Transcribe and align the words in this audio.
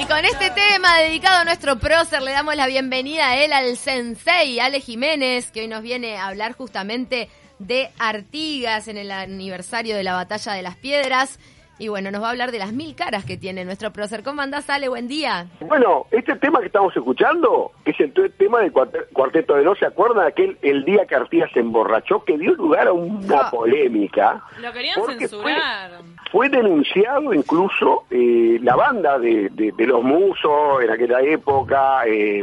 Y 0.00 0.06
con 0.06 0.24
este 0.24 0.50
tema 0.50 0.96
dedicado 0.96 1.40
a 1.40 1.44
nuestro 1.44 1.78
prócer, 1.78 2.22
le 2.22 2.30
damos 2.32 2.56
la 2.56 2.66
bienvenida 2.66 3.28
a 3.28 3.36
él 3.36 3.52
al 3.52 3.76
sensei 3.76 4.58
Ale 4.58 4.80
Jiménez, 4.80 5.50
que 5.50 5.60
hoy 5.60 5.68
nos 5.68 5.82
viene 5.82 6.16
a 6.16 6.28
hablar 6.28 6.54
justamente 6.54 7.28
de 7.58 7.90
Artigas 7.98 8.88
en 8.88 8.96
el 8.96 9.10
aniversario 9.10 9.94
de 9.94 10.02
la 10.02 10.14
Batalla 10.14 10.54
de 10.54 10.62
las 10.62 10.76
Piedras. 10.76 11.38
Y 11.80 11.88
bueno, 11.88 12.10
nos 12.10 12.22
va 12.22 12.26
a 12.26 12.30
hablar 12.32 12.52
de 12.52 12.58
las 12.58 12.74
mil 12.74 12.94
caras 12.94 13.24
que 13.24 13.38
tiene 13.38 13.64
nuestro 13.64 13.90
prócer. 13.90 14.22
¿Cómo 14.22 14.42
andás, 14.42 14.68
Ale? 14.68 14.90
Buen 14.90 15.08
día. 15.08 15.46
Bueno, 15.60 16.06
este 16.10 16.36
tema 16.36 16.60
que 16.60 16.66
estamos 16.66 16.94
escuchando 16.94 17.72
es 17.86 17.98
el 17.98 18.12
tema 18.12 18.60
del 18.60 18.70
Cuarteto 18.70 19.54
de 19.54 19.64
No. 19.64 19.74
¿Se 19.74 19.86
acuerdan 19.86 20.26
aquel 20.26 20.58
el 20.60 20.84
día 20.84 21.06
que 21.06 21.14
Artigas 21.14 21.50
se 21.54 21.60
emborrachó 21.60 22.22
que 22.22 22.36
dio 22.36 22.52
lugar 22.52 22.88
a 22.88 22.92
una 22.92 23.50
polémica? 23.50 24.44
Lo 24.60 24.70
querían 24.74 24.96
censurar. 25.06 26.02
Fue, 26.30 26.50
denunciado 26.50 27.32
incluso 27.32 28.04
eh, 28.10 28.58
la 28.60 28.76
banda 28.76 29.18
de, 29.18 29.48
de, 29.48 29.86
los 29.86 30.02
musos 30.04 30.82
en 30.82 30.90
aquella 30.90 31.20
época, 31.22 32.06
eh, 32.06 32.42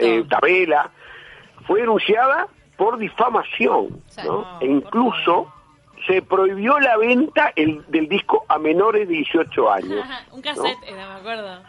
eh, 0.00 0.24
Tabela, 0.28 0.90
fue 1.66 1.80
denunciada 1.80 2.46
por 2.76 2.98
difamación, 2.98 4.02
¿no? 4.22 4.60
e 4.60 4.66
incluso 4.66 5.50
se 6.06 6.22
prohibió 6.22 6.78
la 6.78 6.96
venta 6.96 7.52
el, 7.56 7.84
del 7.88 8.08
disco 8.08 8.44
a 8.48 8.58
menores 8.58 9.08
de 9.08 9.14
18 9.14 9.72
años. 9.72 10.06
Un 10.32 10.42
cassette 10.42 10.78
era, 10.86 11.08
me 11.08 11.20
acuerdo. 11.20 11.62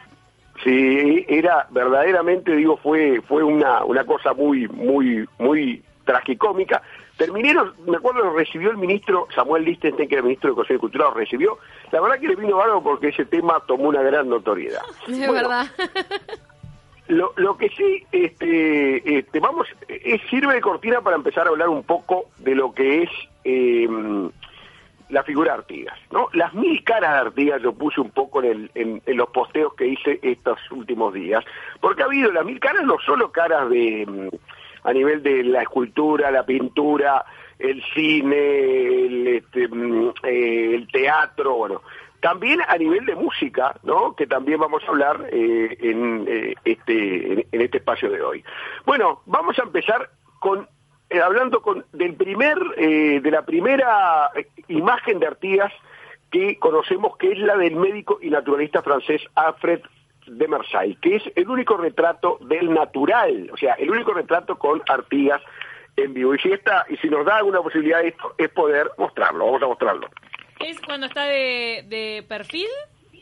Sí, 0.64 1.26
era 1.28 1.68
verdaderamente, 1.70 2.56
digo, 2.56 2.78
fue 2.78 3.22
fue 3.22 3.44
una, 3.44 3.84
una 3.84 4.04
cosa 4.06 4.34
muy 4.34 4.68
muy 4.68 5.28
muy 5.38 5.84
tragicómica. 6.04 6.82
Terminaron, 7.18 7.74
me 7.86 7.98
acuerdo, 7.98 8.24
lo 8.24 8.34
recibió 8.34 8.70
el 8.70 8.78
ministro 8.78 9.28
Samuel 9.34 9.66
Lichtenstein, 9.66 10.08
que 10.08 10.16
era 10.16 10.24
ministro 10.24 10.52
de 10.52 10.56
Consejo 10.56 10.74
de 10.74 10.80
Cultura, 10.80 11.06
lo 11.06 11.14
recibió. 11.16 11.58
La 11.92 12.00
verdad 12.00 12.20
que 12.20 12.28
le 12.28 12.36
vino 12.36 12.62
algo 12.62 12.84
porque 12.84 13.10
ese 13.10 13.26
tema 13.26 13.60
tomó 13.68 13.90
una 13.90 14.02
gran 14.02 14.30
notoriedad. 14.30 14.82
Es 15.08 15.32
verdad. 15.32 15.66
Lo, 17.08 17.34
lo 17.38 17.58
que 17.58 17.70
sí, 17.70 18.06
este, 18.12 19.20
este, 19.20 19.40
vamos, 19.40 19.68
es, 19.88 20.22
sirve 20.30 20.56
de 20.56 20.62
cortina 20.62 21.02
para 21.02 21.16
empezar 21.16 21.48
a 21.48 21.50
hablar 21.50 21.70
un 21.70 21.84
poco 21.84 22.26
de 22.40 22.54
lo 22.54 22.74
que 22.74 23.04
es 23.04 23.10
eh, 23.46 23.88
la 25.10 25.24
figura 25.24 25.54
de 25.54 25.60
Artigas, 25.60 25.98
¿no? 26.12 26.28
Las 26.34 26.54
mil 26.54 26.84
caras 26.84 27.14
de 27.14 27.20
Artigas 27.30 27.62
yo 27.62 27.74
puse 27.74 28.02
un 28.02 28.10
poco 28.10 28.44
en, 28.44 28.70
el, 28.76 29.02
en, 29.06 29.18
los 29.18 29.30
posteos 29.30 29.74
que 29.76 29.88
hice 29.88 30.20
estos 30.22 30.60
últimos 30.72 31.14
días, 31.14 31.46
porque 31.80 32.04
ha 32.04 32.06
habido 32.08 32.32
las 32.32 32.46
mil 32.46 32.60
caras, 32.60 32.84
no 32.84 32.98
solo 33.06 33.32
caras 33.32 33.70
de 33.70 34.06
mm, 34.06 34.36
a 34.88 34.94
nivel 34.94 35.24
de 35.24 35.44
la 35.44 35.62
escultura, 35.62 36.30
la 36.30 36.46
pintura, 36.46 37.24
el 37.58 37.82
cine, 37.94 39.06
el, 39.06 39.28
este, 39.28 39.68
mm, 39.70 40.10
eh, 40.24 40.76
el 40.76 40.88
teatro, 40.92 41.56
bueno, 41.56 41.82
también 42.22 42.60
a 42.68 42.78
nivel 42.78 43.06
de 43.06 43.16
música, 43.16 43.76
¿no? 43.84 44.16
Que 44.16 44.28
también 44.28 44.60
vamos 44.60 44.84
a 44.84 44.88
hablar 44.88 45.30
eh, 45.32 45.78
en, 45.80 46.26
eh, 46.28 46.56
este, 46.66 47.48
en, 47.52 47.62
este 47.62 47.78
espacio 47.78 48.10
de 48.10 48.22
hoy. 48.22 48.44
Bueno, 48.86 49.22
vamos 49.26 49.58
a 49.60 49.64
empezar 49.64 50.10
con 50.40 50.68
eh, 51.10 51.22
hablando 51.22 51.62
con 51.62 51.86
del 51.94 52.16
primer 52.16 52.58
de 52.76 53.32
la 53.32 53.44
primera 53.44 54.30
imagen 54.68 55.20
de 55.20 55.28
Artigas 55.28 55.72
que 56.32 56.60
conocemos 56.60 57.16
que 57.18 57.32
es 57.32 57.40
la 57.40 57.56
del 57.56 57.76
médico 57.76 58.20
y 58.22 58.30
naturalista 58.30 58.82
francés 58.82 59.22
Alfred 59.36 59.82
de 60.26 60.48
Marseille, 60.48 60.98
que 61.02 61.16
es 61.16 61.24
el 61.36 61.50
único 61.50 61.78
retrato 61.78 62.38
del 62.42 62.74
natural, 62.74 63.50
o 63.54 63.58
sea, 63.58 63.76
el 63.76 63.90
único 63.90 64.14
retrato 64.14 64.58
con 64.58 64.82
Artigas 64.90 65.42
en 65.96 66.14
vivo. 66.14 66.36
Y 66.36 66.40
si 66.40 66.52
esta, 66.52 66.86
y 66.90 66.98
si 66.98 67.10
nos 67.10 67.26
da 67.26 67.38
alguna 67.38 67.62
posibilidad 67.62 68.02
de 68.02 68.10
esto, 68.10 68.34
es 68.38 68.50
poder 68.50 68.92
mostrarlo, 68.98 69.46
vamos 69.46 69.64
a 69.64 69.68
mostrarlo. 69.68 70.08
¿Es 70.60 70.80
cuando 70.82 71.08
está 71.08 71.26
de, 71.26 71.86
de 71.88 72.26
perfil, 72.28 72.68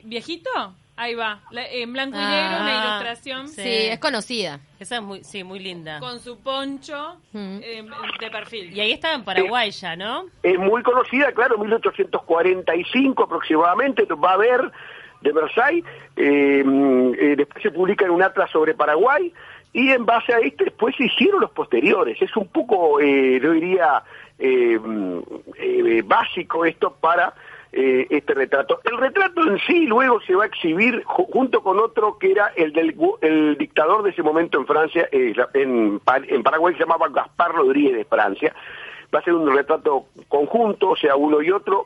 viejito? 0.03 0.49
Ahí 0.97 1.13
va, 1.13 1.41
en 1.51 1.91
blanco 1.91 2.15
y 2.15 2.21
negro, 2.21 2.55
una 2.55 2.81
ah, 2.81 2.87
ilustración. 2.87 3.49
Sí. 3.49 3.61
es 3.65 3.99
conocida. 3.99 4.61
Esa 4.79 4.95
es 4.95 5.01
muy, 5.01 5.25
sí, 5.25 5.43
muy 5.43 5.59
linda. 5.59 5.99
Con 5.99 6.21
su 6.21 6.39
poncho 6.39 7.17
em, 7.33 7.89
de 8.19 8.31
perfil. 8.31 8.71
Y 8.71 8.79
ahí 8.79 8.93
estaba 8.93 9.15
en 9.15 9.25
Paraguay 9.25 9.71
ya, 9.71 9.97
¿no? 9.97 10.25
Es 10.41 10.57
muy 10.57 10.81
conocida, 10.83 11.33
claro, 11.33 11.57
1845 11.57 13.23
aproximadamente, 13.23 14.05
va 14.05 14.33
a 14.33 14.37
ver 14.37 14.71
de 15.19 15.31
Versailles, 15.33 15.83
em, 16.15 17.13
eh, 17.15 17.35
después 17.35 17.61
se 17.61 17.71
publica 17.71 18.05
en 18.05 18.11
un 18.11 18.23
atlas 18.23 18.49
sobre 18.51 18.73
Paraguay, 18.73 19.33
y 19.73 19.91
en 19.91 20.05
base 20.05 20.33
a 20.33 20.39
este 20.39 20.63
después 20.63 20.95
se 20.95 21.07
hicieron 21.07 21.41
los 21.41 21.51
posteriores. 21.51 22.21
Es 22.21 22.33
un 22.37 22.47
poco, 22.47 23.01
eh, 23.01 23.41
yo 23.43 23.51
diría, 23.51 24.01
eh, 24.37 24.77
eh, 25.57 26.01
básico 26.05 26.65
esto 26.65 26.93
para 26.99 27.33
eh, 27.71 28.07
este 28.09 28.33
retrato. 28.33 28.81
El 28.83 28.97
retrato 28.97 29.47
en 29.47 29.59
sí 29.59 29.85
luego 29.85 30.19
se 30.21 30.35
va 30.35 30.43
a 30.43 30.47
exhibir 30.47 31.03
junto 31.05 31.61
con 31.61 31.79
otro 31.79 32.17
que 32.17 32.31
era 32.31 32.51
el 32.55 32.73
del 32.73 32.95
el 33.21 33.57
dictador 33.57 34.03
de 34.03 34.09
ese 34.09 34.23
momento 34.23 34.59
en 34.59 34.67
Francia, 34.67 35.07
en, 35.11 35.99
Paraguay 35.99 36.73
se 36.73 36.81
llamaba 36.81 37.07
Gaspar 37.09 37.53
Rodríguez 37.53 37.95
de 37.95 38.05
Francia. 38.05 38.53
Va 39.13 39.19
a 39.19 39.23
ser 39.23 39.33
un 39.33 39.53
retrato 39.53 40.07
conjunto, 40.27 40.89
o 40.89 40.95
sea, 40.97 41.15
uno 41.15 41.41
y 41.41 41.51
otro, 41.51 41.85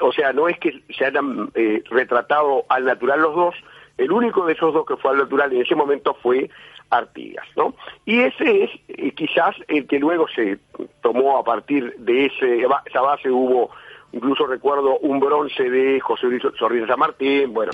o 0.00 0.12
sea, 0.12 0.32
no 0.32 0.48
es 0.48 0.58
que 0.58 0.82
se 0.96 1.04
hayan 1.04 1.50
retratado 1.90 2.64
al 2.68 2.84
natural 2.84 3.20
los 3.20 3.34
dos, 3.34 3.54
el 3.98 4.10
único 4.10 4.44
de 4.46 4.54
esos 4.54 4.74
dos 4.74 4.84
que 4.86 4.96
fue 4.96 5.12
al 5.12 5.18
natural 5.18 5.52
en 5.52 5.62
ese 5.62 5.76
momento 5.76 6.14
fue 6.14 6.50
Artigas, 6.98 7.46
¿no? 7.56 7.74
Y 8.04 8.20
ese 8.20 8.64
es 8.64 8.70
eh, 8.88 9.12
quizás 9.12 9.54
el 9.68 9.86
que 9.86 9.98
luego 9.98 10.26
se 10.28 10.58
tomó 11.02 11.38
a 11.38 11.44
partir 11.44 11.94
de 11.98 12.26
ese, 12.26 12.66
esa 12.86 13.00
base 13.00 13.30
hubo, 13.30 13.70
incluso 14.12 14.46
recuerdo 14.46 14.98
un 14.98 15.20
bronce 15.20 15.68
de 15.68 16.00
José 16.00 16.26
Luis 16.26 16.42
Sorrisa 16.58 16.86
San 16.86 16.98
Martín, 16.98 17.52
bueno. 17.52 17.72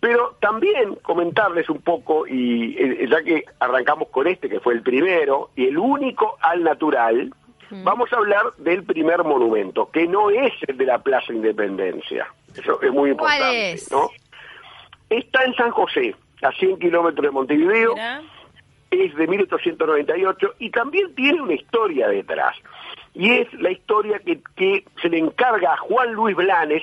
Pero 0.00 0.36
también 0.40 0.94
comentarles 1.02 1.68
un 1.68 1.80
poco, 1.80 2.26
y 2.26 2.76
eh, 2.78 3.08
ya 3.10 3.22
que 3.22 3.44
arrancamos 3.58 4.08
con 4.08 4.28
este, 4.28 4.48
que 4.48 4.60
fue 4.60 4.74
el 4.74 4.82
primero, 4.82 5.50
y 5.56 5.66
el 5.66 5.76
único 5.76 6.36
al 6.40 6.62
natural, 6.62 7.32
vamos 7.70 8.12
a 8.12 8.16
hablar 8.16 8.54
del 8.58 8.84
primer 8.84 9.24
monumento, 9.24 9.90
que 9.90 10.06
no 10.06 10.30
es 10.30 10.52
el 10.66 10.76
de 10.76 10.86
la 10.86 10.98
Plaza 10.98 11.32
Independencia. 11.32 12.28
Eso 12.54 12.80
es 12.80 12.92
muy 12.92 13.10
importante, 13.10 13.76
¿no? 13.90 14.08
Está 15.10 15.44
en 15.44 15.54
San 15.54 15.70
José, 15.70 16.14
a 16.42 16.52
100 16.52 16.78
kilómetros 16.78 17.24
de 17.24 17.30
Montevideo 17.30 17.94
es 18.90 19.14
de 19.14 19.26
1898 19.26 20.54
y 20.58 20.70
también 20.70 21.14
tiene 21.14 21.40
una 21.40 21.54
historia 21.54 22.08
detrás. 22.08 22.56
Y 23.14 23.30
es 23.30 23.52
la 23.54 23.70
historia 23.70 24.18
que, 24.20 24.40
que 24.56 24.84
se 25.00 25.08
le 25.08 25.18
encarga 25.18 25.74
a 25.74 25.76
Juan 25.78 26.12
Luis 26.12 26.36
Blanes. 26.36 26.82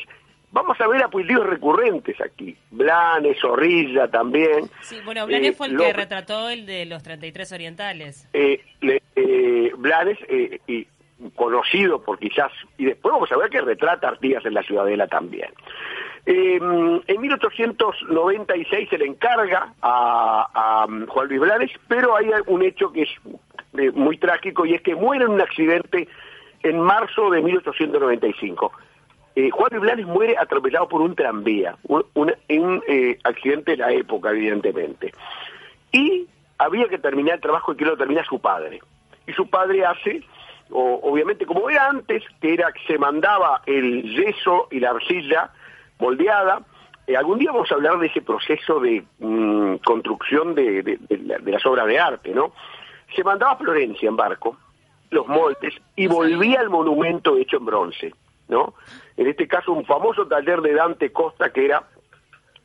Vamos 0.51 0.79
a 0.79 0.87
ver 0.87 1.03
apellidos 1.03 1.47
recurrentes 1.47 2.19
aquí. 2.21 2.55
Blanes, 2.71 3.39
Zorrilla 3.41 4.07
también. 4.07 4.69
Sí, 4.81 4.97
bueno, 5.03 5.25
Blanes 5.25 5.51
eh, 5.51 5.53
fue 5.53 5.67
el 5.67 5.77
que 5.77 5.93
retrató 5.93 6.49
el 6.49 6.65
de 6.65 6.85
los 6.85 7.03
33 7.03 7.51
orientales. 7.51 8.29
Eh, 8.33 8.63
eh, 9.15 9.71
Blanes, 9.77 10.17
y 10.67 10.87
conocido 11.35 12.01
por 12.01 12.19
quizás, 12.19 12.51
y 12.77 12.85
después 12.85 13.13
vamos 13.13 13.31
a 13.31 13.37
ver 13.37 13.49
que 13.49 13.61
retrata 13.61 14.09
Artigas 14.09 14.45
en 14.45 14.53
la 14.53 14.63
Ciudadela 14.63 15.07
también. 15.07 15.49
Eh, 16.25 16.57
en 16.57 17.21
1896 17.21 18.89
se 18.89 18.97
le 18.97 19.05
encarga 19.05 19.73
a, 19.81 20.87
Juan 21.07 21.27
Luis 21.27 21.39
Blanes, 21.39 21.71
pero 21.87 22.15
hay 22.15 22.31
un 22.47 22.63
hecho 22.63 22.91
que 22.91 23.03
es 23.03 23.09
eh, 23.77 23.91
muy 23.91 24.17
trágico 24.17 24.65
y 24.65 24.73
es 24.73 24.81
que 24.81 24.95
muere 24.95 25.25
en 25.25 25.31
un 25.31 25.41
accidente 25.41 26.07
en 26.63 26.79
marzo 26.79 27.29
de 27.29 27.41
1895. 27.41 28.71
Eh, 29.35 29.51
Juan 29.51 29.69
Luis 29.71 29.81
Blanes 29.83 30.07
muere 30.07 30.35
atropellado 30.37 30.87
por 30.87 31.01
un 31.01 31.13
tranvía, 31.13 31.77
un, 31.83 32.03
un, 32.15 32.83
accidente 33.23 33.71
de 33.71 33.77
la 33.77 33.91
época, 33.91 34.31
evidentemente. 34.31 35.13
Y 35.91 36.27
había 36.57 36.87
que 36.87 36.97
terminar 36.97 37.35
el 37.35 37.41
trabajo 37.41 37.73
y 37.73 37.75
que 37.75 37.85
lo 37.85 37.97
termina 37.97 38.23
su 38.23 38.39
padre. 38.39 38.81
Y 39.27 39.33
su 39.33 39.47
padre 39.47 39.85
hace 39.85 40.23
obviamente 40.71 41.45
como 41.45 41.69
era 41.69 41.89
antes, 41.89 42.23
que 42.41 42.53
era 42.55 42.71
que 42.71 42.81
se 42.87 42.97
mandaba 42.97 43.61
el 43.67 44.01
yeso 44.01 44.67
y 44.71 44.79
la 44.79 44.89
arcilla 44.89 45.51
moldeada. 45.99 46.61
Eh, 47.07 47.15
algún 47.15 47.39
día 47.39 47.51
vamos 47.51 47.71
a 47.71 47.75
hablar 47.75 47.99
de 47.99 48.07
ese 48.07 48.21
proceso 48.21 48.79
de 48.79 49.03
mm, 49.19 49.75
construcción 49.77 50.55
de, 50.55 50.99
las 51.45 51.65
obras 51.65 51.87
de 51.87 51.99
arte, 51.99 52.33
¿no? 52.33 52.53
Se 53.15 53.23
mandaba 53.23 53.53
a 53.53 53.57
Florencia 53.57 54.09
en 54.09 54.15
barco, 54.15 54.57
los 55.11 55.27
moldes, 55.27 55.75
y 55.95 56.07
volvía 56.07 56.59
al 56.59 56.69
monumento 56.69 57.37
hecho 57.37 57.57
en 57.57 57.65
bronce, 57.65 58.13
¿no? 58.47 58.73
En 59.17 59.27
este 59.27 59.47
caso, 59.47 59.71
un 59.71 59.85
famoso 59.85 60.27
taller 60.27 60.61
de 60.61 60.73
Dante 60.73 61.11
Costa 61.11 61.53
que 61.53 61.65
era 61.65 61.83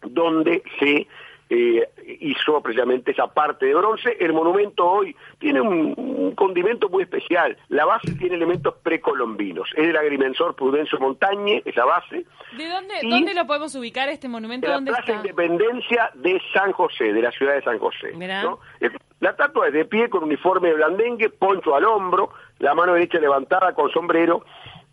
donde 0.03 0.63
se 0.79 1.07
eh, 1.51 1.89
hizo 2.21 2.63
precisamente 2.63 3.11
esa 3.11 3.27
parte 3.27 3.67
de 3.67 3.75
bronce. 3.75 4.17
El 4.21 4.33
monumento 4.33 4.89
hoy 4.89 5.17
tiene 5.39 5.61
un, 5.61 6.33
condimento 6.37 6.89
muy 6.89 7.03
especial. 7.03 7.57
La 7.69 7.85
base 7.85 8.15
tiene 8.15 8.37
elementos 8.37 8.75
precolombinos. 8.83 9.69
Es 9.77 9.89
el 9.89 9.97
agrimensor 9.97 10.55
Prudencio 10.55 10.99
Montañe, 11.01 11.61
esa 11.65 11.85
base. 11.85 12.25
¿De 12.57 12.69
dónde, 12.69 12.95
dónde 13.03 13.35
lo 13.35 13.47
podemos 13.47 13.75
ubicar 13.75 14.09
este 14.09 14.29
monumento? 14.29 14.69
En 14.69 14.85
la 14.85 14.93
Plaza 14.93 15.13
Independencia 15.13 16.11
de 16.15 16.41
San 16.55 16.71
José, 16.71 17.13
de 17.13 17.21
la 17.21 17.33
ciudad 17.33 17.55
de 17.55 17.63
San 17.63 17.79
José. 17.79 18.13
La 19.19 19.31
estatua 19.31 19.67
es 19.67 19.75
de 19.75 19.85
pie 19.85 20.09
con 20.09 20.23
uniforme 20.23 20.69
de 20.69 20.75
blandengue, 20.75 21.31
poncho 21.31 21.75
al 21.75 21.85
hombro, 21.85 22.31
la 22.59 22.75
mano 22.75 22.95
derecha 22.95 23.19
levantada 23.19 23.75
con 23.75 23.91
sombrero 23.91 24.45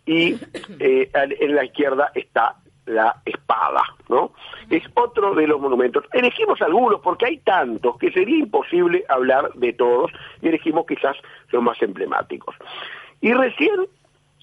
y 0.04 0.32
eh, 0.80 1.10
en 1.14 1.54
la 1.54 1.64
izquierda 1.64 2.10
está 2.14 2.56
la 2.88 3.20
espada, 3.24 3.82
¿no? 4.08 4.32
es 4.70 4.82
otro 4.94 5.34
de 5.34 5.46
los 5.46 5.60
monumentos. 5.60 6.04
Elegimos 6.12 6.60
algunos 6.62 7.00
porque 7.00 7.26
hay 7.26 7.38
tantos 7.38 7.96
que 7.98 8.10
sería 8.10 8.38
imposible 8.38 9.04
hablar 9.08 9.52
de 9.54 9.72
todos 9.72 10.10
y 10.42 10.48
elegimos 10.48 10.86
quizás 10.86 11.16
los 11.50 11.62
más 11.62 11.80
emblemáticos. 11.82 12.54
Y 13.20 13.32
recién 13.32 13.86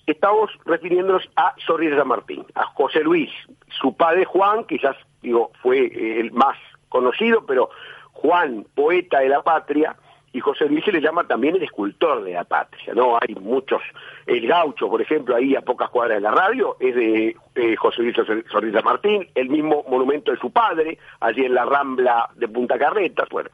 estamos 0.07 0.51
refiriéndonos 0.65 1.30
a 1.36 1.53
Sorri 1.65 1.88
de 1.88 1.97
San 1.97 2.07
Martín, 2.07 2.45
a 2.56 2.65
José 2.74 3.01
Luis, 3.01 3.31
su 3.80 3.95
padre 3.95 4.25
Juan, 4.25 4.65
quizás 4.65 4.95
digo 5.21 5.51
fue 5.62 6.19
el 6.19 6.31
más 6.31 6.57
conocido, 6.89 7.45
pero 7.45 7.69
Juan, 8.13 8.65
poeta 8.75 9.19
de 9.19 9.30
la 9.30 9.41
patria, 9.41 9.95
y 10.35 10.41
José 10.41 10.65
Luis 10.65 10.83
se 10.83 10.91
le 10.91 10.99
llama 10.99 11.23
también 11.23 11.55
el 11.55 11.63
escultor 11.63 12.21
de 12.21 12.33
la 12.33 12.43
patria, 12.43 12.93
¿no? 12.93 13.17
Hay 13.21 13.35
muchos, 13.35 13.81
el 14.27 14.45
gaucho, 14.45 14.89
por 14.89 15.01
ejemplo, 15.01 15.33
ahí 15.33 15.55
a 15.55 15.61
pocas 15.61 15.89
cuadras 15.89 16.17
de 16.17 16.23
la 16.23 16.31
radio, 16.31 16.75
es 16.77 16.93
de 16.93 17.37
eh, 17.55 17.75
José 17.77 18.01
Luis 18.01 18.17
Sorrisa 18.51 18.81
Martín, 18.81 19.29
el 19.33 19.47
mismo 19.47 19.85
monumento 19.87 20.31
de 20.31 20.37
su 20.37 20.51
padre, 20.51 20.97
allí 21.21 21.45
en 21.45 21.55
la 21.55 21.63
Rambla 21.63 22.29
de 22.35 22.49
Punta 22.49 22.77
Carretas, 22.77 23.29
bueno. 23.29 23.49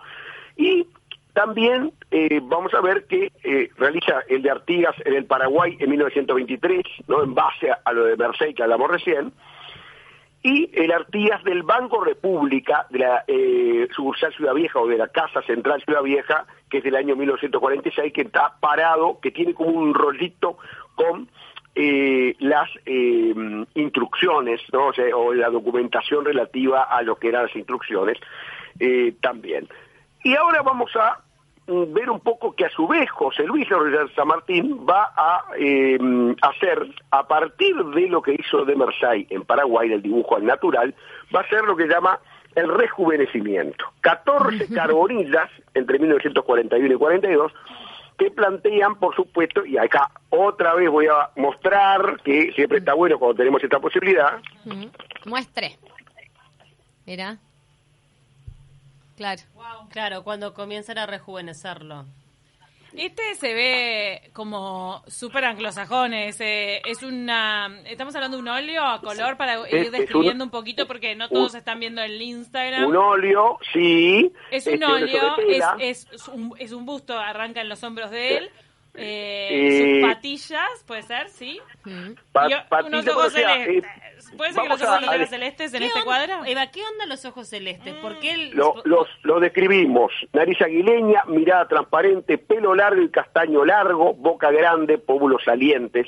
Y 0.58 0.88
también 1.34 1.94
eh, 2.10 2.40
vamos 2.42 2.74
a 2.74 2.82
ver 2.82 3.06
que 3.06 3.32
eh, 3.44 3.70
realiza 3.78 4.24
el 4.28 4.42
de 4.42 4.50
Artigas 4.50 4.96
en 5.06 5.14
el 5.14 5.26
Paraguay 5.26 5.78
en 5.80 5.88
1923, 5.88 6.84
¿no? 7.08 7.24
En 7.24 7.36
base 7.36 7.70
a, 7.72 7.94
lo 7.94 8.06
de 8.06 8.18
Mercedes 8.18 8.56
que 8.56 8.64
hablamos 8.64 8.90
recién, 8.90 9.32
y 10.42 10.72
el 10.74 10.92
Artigas 10.92 11.44
del 11.44 11.62
Banco 11.62 12.04
República, 12.04 12.88
de 12.90 12.98
la 12.98 13.24
sucursal 13.96 14.34
Ciudad 14.34 14.56
Vieja 14.56 14.80
o 14.80 14.88
de 14.88 14.98
la 14.98 15.10
Casa 15.10 15.44
Central 15.44 15.84
Ciudad 15.84 16.02
Vieja, 16.02 16.48
que 16.72 16.80
es 16.80 16.84
del 16.84 16.96
año 16.96 17.16
1946, 17.16 18.14
que 18.14 18.22
está 18.22 18.56
parado, 18.60 19.20
que 19.22 19.30
tiene 19.30 19.54
como 19.54 19.70
un 19.72 19.94
rollito 19.94 20.58
con 20.96 21.28
eh, 21.76 22.36
las 22.40 22.70
eh, 22.86 23.66
instrucciones, 23.76 24.62
¿no? 24.72 24.92
O, 25.16 25.34
la 25.34 25.50
documentación 25.50 26.26
relativa 26.26 26.84
a 26.84 27.02
lo 27.02 27.18
que 27.18 27.28
eran 27.28 27.44
las 27.44 27.56
instrucciones 27.56 28.18
eh, 28.80 29.14
también. 29.22 29.68
Y 30.24 30.36
ahora 30.36 30.62
vamos 30.62 30.96
a 30.96 31.20
mm, 31.68 31.94
ver 31.94 32.10
un 32.10 32.20
poco 32.20 32.54
que 32.54 32.66
a 32.66 32.70
su 32.70 32.88
vez 32.88 33.10
José 33.12 33.44
Luis 33.44 33.68
San 34.16 34.28
Martín 34.28 34.86
va 34.90 35.12
a 35.16 35.44
eh, 35.58 35.98
hacer, 36.42 36.88
a 37.12 37.28
partir 37.28 37.76
de 37.76 38.08
lo 38.08 38.22
que 38.22 38.36
hizo 38.38 38.66
de 38.66 38.76
Mersay 38.76 39.28
en 39.30 39.44
Paraguay, 39.44 39.90
del 39.90 40.02
dibujo 40.02 40.38
al 40.38 40.46
natural, 40.46 40.96
va 41.36 41.42
a 41.42 41.44
hacer 41.44 41.64
lo 41.64 41.76
que 41.76 41.88
llama 41.88 42.20
el 42.56 42.68
rejuvenecimiento. 42.68 43.86
14 44.02 44.68
carbonillas 44.74 45.50
entre 45.74 46.00
1941 46.00 46.94
y 46.94 46.98
42 46.98 47.52
que 48.18 48.30
plantean, 48.30 49.00
por 49.00 49.16
supuesto, 49.16 49.66
y 49.66 49.78
acá 49.78 50.12
otra 50.30 50.76
vez 50.76 50.90
voy 50.90 51.08
a 51.08 51.32
mostrar 51.38 52.22
que 52.24 52.52
siempre 52.52 52.78
está 52.78 52.94
bueno 52.94 53.18
cuando 53.18 53.36
tenemos 53.36 53.64
esta 53.64 53.80
posibilidad. 53.80 54.40
Muestre. 55.26 55.80
Mira. 57.06 57.38
Claro. 59.18 59.42
Claro, 59.90 60.24
cuando 60.24 60.54
comienzan 60.54 61.00
a 61.00 61.08
rejuvenecerlo. 61.08 62.06
Este 62.94 63.36
se 63.36 63.54
ve 63.54 64.32
como 64.34 65.04
súper 65.08 65.46
anglosajón, 65.46 66.14
es, 66.14 66.38
es 66.40 67.04
una... 67.04 67.82
Estamos 67.86 68.14
hablando 68.16 68.38
de 68.38 68.44
un 68.44 68.50
óleo 68.50 68.84
a 68.84 69.02
color 69.02 69.38
para 69.38 69.68
ir 69.70 69.92
describiendo 69.92 70.44
un, 70.44 70.50
poquito 70.50 70.88
porque 70.88 71.16
no 71.16 71.30
todos 71.30 71.56
están 71.56 71.80
viendo 71.80 72.02
el 72.02 72.22
Instagram. 72.22 72.86
Un 72.90 72.98
óleo, 72.98 73.58
sí. 73.74 74.32
Es 74.52 74.68
un 74.68 74.84
óleo, 74.84 75.36
es, 75.80 76.06
es, 76.12 76.28
un, 76.28 76.54
es 76.58 76.72
un 76.72 76.86
busto, 76.86 77.18
arranca 77.18 77.62
en 77.62 77.70
los 77.70 77.84
hombros 77.84 78.12
de 78.12 78.38
él. 78.38 78.52
Eh, 78.94 80.02
sus 80.02 80.10
patillas, 80.10 80.84
puede 80.86 81.04
ser, 81.04 81.30
sí. 81.30 81.60
unos 81.86 83.08
ojos 83.08 83.34
celestes. 83.34 83.86
¿Puede 84.38 84.54
ser 84.54 84.64
que 84.64 84.70
los 84.70 84.82
ojos 84.82 85.04
a, 85.08 85.26
celestes 85.28 85.74
en 85.74 85.84
este 85.84 86.04
cuadro? 86.04 86.46
Eva, 86.46 86.68
¿qué 86.68 86.82
onda 86.84 87.06
los 87.06 87.26
ojos 87.26 87.48
celestes? 87.48 87.94
¿Por 87.96 88.20
qué 88.20 88.52
lo, 88.54 88.76
los, 88.86 89.08
lo 89.24 89.40
describimos. 89.40 90.12
Nariz 90.34 90.62
aguileña, 90.62 91.24
mirada 91.28 91.68
transparente, 91.68 92.38
pelo 92.38 92.76
largo 92.76 93.02
y 93.02 93.10
castaño 93.10 93.66
largo, 93.66 94.14
boca 94.14 94.52
grande, 94.52 94.98
pómulos 94.98 95.44
salientes. 95.44 96.08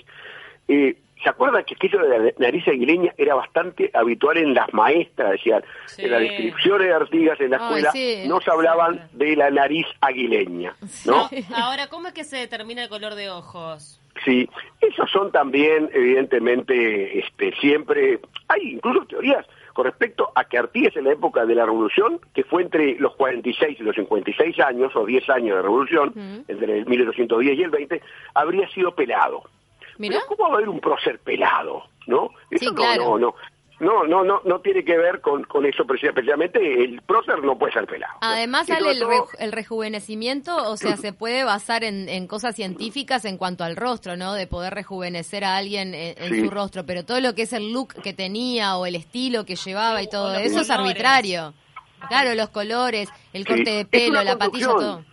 Eh, 0.68 0.98
¿Se 1.24 1.30
acuerdan 1.30 1.64
que 1.64 1.76
aquello 1.76 2.00
de 2.00 2.20
la 2.20 2.32
nariz 2.38 2.68
aguileña 2.68 3.14
era 3.18 3.36
bastante 3.36 3.90
habitual 3.94 4.38
en 4.38 4.54
las 4.54 4.74
maestras? 4.74 5.32
Decían, 5.32 5.64
en 5.98 6.12
las 6.12 6.20
descripciones 6.20 6.88
de 6.88 6.94
Artigas 6.94 7.40
en 7.40 7.52
la 7.52 7.58
escuela 7.58 7.94
no 8.28 8.42
se 8.42 8.52
hablaban 8.52 9.08
de 9.14 9.36
la 9.38 9.50
nariz 9.50 9.86
aguileña, 10.02 10.76
¿no? 11.06 11.30
Ahora, 11.56 11.88
¿cómo 11.88 12.08
es 12.08 12.14
que 12.14 12.26
se 12.26 12.38
determina 12.38 12.84
el 12.84 12.90
color 12.90 13.16
de 13.16 13.30
ojos? 13.30 14.02
Sí, 14.26 14.50
esos 14.82 15.10
son 15.12 15.32
también, 15.32 15.90
evidentemente, 15.94 17.20
este, 17.20 17.54
siempre, 17.60 18.20
hay 18.48 18.74
incluso 18.74 19.06
teorías 19.06 19.46
con 19.74 19.86
respecto 19.86 20.32
a 20.36 20.44
que 20.44 20.58
Artigas 20.58 20.96
en 20.96 21.06
la 21.06 21.14
época 21.14 21.46
de 21.46 21.56
la 21.56 21.66
Revolución, 21.66 22.20
que 22.34 22.44
fue 22.44 22.62
entre 22.64 22.96
los 23.00 23.16
46 23.16 23.80
y 23.80 23.84
los 23.84 23.96
56 23.96 24.60
años, 24.60 24.96
o 24.96 25.06
10 25.06 25.30
años 25.30 25.56
de 25.56 25.62
Revolución, 25.62 26.44
entre 26.48 26.80
el 26.80 26.86
1810 26.86 27.58
y 27.58 27.64
el 27.64 27.72
20, 27.72 28.02
habría 28.36 28.70
sido 28.70 28.94
pelado. 28.94 29.44
Pero 29.98 30.20
¿cómo 30.28 30.44
va 30.44 30.50
a 30.50 30.58
haber 30.58 30.70
un 30.70 30.80
prócer 30.80 31.20
pelado? 31.20 31.84
¿No? 32.08 32.30
Eso 32.52 32.72
no, 32.72 33.18
no, 33.18 33.36
no, 33.80 34.06
no, 34.06 34.24
no, 34.24 34.42
no 34.46 34.60
tiene 34.62 34.84
que 34.86 34.98
ver 34.98 35.20
con, 35.20 35.44
con 35.44 35.66
eso 35.66 35.86
precisamente. 35.86 36.84
El 36.84 37.02
prócer 37.02 37.44
no 37.44 37.58
puede 37.58 37.74
ser 37.74 37.86
pelado. 37.86 38.14
Además, 38.22 38.68
sale 38.68 38.92
el, 39.40 39.52
rejuvenecimiento, 39.52 40.56
o 40.70 40.78
sea, 40.78 40.96
se 40.96 41.12
puede 41.12 41.44
basar 41.44 41.84
en, 41.84 42.28
cosas 42.28 42.56
científicas 42.56 43.26
en 43.26 43.38
cuanto 43.38 43.64
al 43.64 43.76
rostro, 43.76 44.16
¿no? 44.16 44.34
De 44.34 44.48
poder 44.48 44.74
rejuvenecer 44.74 45.44
a 45.44 45.58
alguien 45.58 45.94
en, 45.94 46.44
su 46.44 46.50
rostro, 46.50 46.86
pero 46.86 47.04
todo 47.04 47.20
lo 47.20 47.36
que 47.36 47.44
es 47.44 47.54
el 47.54 47.74
look 47.74 47.94
que 48.02 48.14
tenía 48.14 48.78
o 48.78 48.86
el 48.86 48.96
estilo 48.96 49.46
que 49.46 49.56
llevaba 49.56 50.02
y 50.02 50.10
todo 50.10 50.34
eso 50.36 50.62
es 50.62 50.70
arbitrario. 50.70 51.54
Claro, 52.08 52.36
los 52.36 52.50
colores, 52.50 53.10
el 53.32 53.46
corte 53.46 53.70
de 53.70 53.86
pelo, 53.86 54.24
la 54.24 54.38
patilla, 54.38 54.68
todo. 54.68 55.06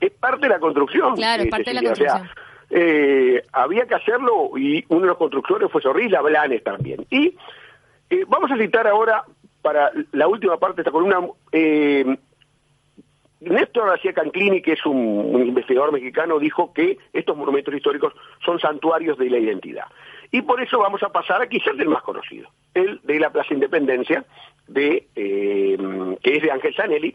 Es 0.00 0.12
parte 0.12 0.42
de 0.42 0.48
la 0.50 0.60
construcción. 0.60 1.16
Claro, 1.16 1.42
es 1.42 1.50
parte 1.50 1.70
de 1.70 1.74
la 1.74 1.82
construcción. 1.82 2.30
Eh, 2.70 3.42
había 3.52 3.86
que 3.86 3.94
hacerlo 3.94 4.50
y 4.56 4.84
uno 4.88 5.02
de 5.02 5.06
los 5.08 5.16
constructores 5.16 5.70
fue 5.70 5.82
Zorrilla 5.82 6.20
Blanes 6.20 6.62
también. 6.62 7.06
Y 7.10 7.34
eh, 8.10 8.24
vamos 8.28 8.50
a 8.50 8.56
citar 8.56 8.86
ahora, 8.86 9.24
para 9.62 9.90
la 10.12 10.28
última 10.28 10.58
parte 10.58 10.76
de 10.76 10.82
esta 10.82 10.90
columna, 10.90 11.20
eh, 11.52 12.04
Néstor 13.40 13.86
García 13.86 14.12
Canclini, 14.12 14.60
que 14.60 14.72
es 14.72 14.84
un, 14.84 15.46
investigador 15.46 15.92
mexicano, 15.92 16.38
dijo 16.38 16.72
que 16.72 16.98
estos 17.12 17.36
monumentos 17.36 17.72
históricos 17.74 18.12
son 18.44 18.58
santuarios 18.58 19.16
de 19.16 19.30
la 19.30 19.38
identidad. 19.38 19.86
Y 20.30 20.42
por 20.42 20.60
eso 20.60 20.78
vamos 20.78 21.02
a 21.02 21.08
pasar 21.10 21.40
a 21.40 21.46
quizás 21.46 21.74
el 21.78 21.88
más 21.88 22.02
conocido, 22.02 22.50
el 22.74 23.00
de 23.04 23.18
la 23.18 23.30
Plaza 23.30 23.54
Independencia, 23.54 24.24
de, 24.66 25.06
que 25.14 26.36
es 26.36 26.42
de 26.42 26.50
Ángel 26.50 26.74
Zanelli, 26.74 27.14